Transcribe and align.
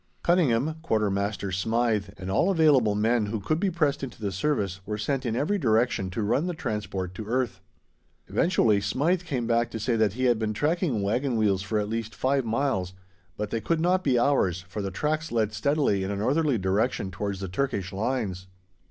Cunningham, 0.23 0.77
Quartermaster 0.81 1.51
Smythe, 1.51 2.09
and 2.17 2.31
all 2.31 2.49
available 2.49 2.95
men 2.95 3.27
who 3.27 3.39
could 3.39 3.59
be 3.59 3.69
pressed 3.69 4.03
into 4.03 4.19
the 4.19 4.31
service, 4.31 4.81
were 4.83 4.97
sent 4.97 5.27
in 5.27 5.35
every 5.35 5.59
direction 5.59 6.09
to 6.09 6.23
run 6.23 6.47
the 6.47 6.55
Transport 6.55 7.13
to 7.13 7.27
earth. 7.27 7.61
Eventually 8.25 8.81
Smythe 8.81 9.21
came 9.21 9.45
back 9.45 9.69
to 9.69 9.79
say 9.79 9.95
that 9.95 10.13
he 10.13 10.23
had 10.25 10.39
been 10.39 10.53
tracking 10.55 11.03
wagon 11.03 11.37
wheels 11.37 11.61
for 11.61 11.77
at 11.79 11.87
least 11.87 12.15
five 12.15 12.45
miles, 12.45 12.93
but 13.37 13.51
they 13.51 13.61
could 13.61 13.79
not 13.79 14.03
be 14.03 14.17
ours, 14.17 14.65
for 14.67 14.81
the 14.81 14.89
tracks 14.89 15.31
led 15.31 15.53
steadily 15.53 16.03
in 16.03 16.09
a 16.09 16.15
northerly 16.15 16.57
direction 16.57 17.11
towards 17.11 17.39
the 17.39 17.47
Turkish 17.47 17.93
lines. 17.93 18.47